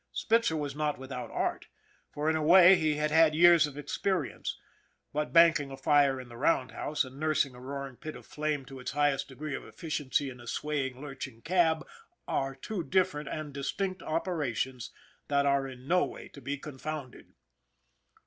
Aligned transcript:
Spitzer 0.11 0.57
was 0.57 0.75
not 0.75 0.97
without 0.97 1.29
art, 1.29 1.67
for 2.11 2.27
in 2.27 2.35
a 2.35 2.41
way 2.41 2.73
he 2.73 2.95
had 2.95 3.11
had 3.11 3.35
years 3.35 3.67
of 3.67 3.77
experience; 3.77 4.57
but 5.13 5.31
banking 5.31 5.69
a 5.69 5.77
fire 5.77 6.19
in 6.19 6.27
the 6.27 6.37
roundhouse, 6.37 7.05
and 7.05 7.19
nursing 7.19 7.53
a 7.53 7.59
roaring 7.59 7.97
pit 7.97 8.15
of 8.15 8.25
flame 8.25 8.65
to 8.65 8.79
its 8.79 8.93
highest 8.93 9.27
degree 9.27 9.53
of 9.53 9.63
efficiency 9.63 10.31
in 10.31 10.39
a 10.41 10.47
swaying, 10.47 10.99
lurching 10.99 11.43
cab, 11.43 11.85
are 12.27 12.55
two 12.55 12.83
different 12.83 13.29
and 13.29 13.53
distinct 13.53 14.01
operations 14.01 14.89
that 15.27 15.45
are 15.45 15.67
in 15.67 15.87
no 15.87 16.03
way 16.03 16.27
to 16.29 16.41
be 16.41 16.57
confounded. 16.57 17.35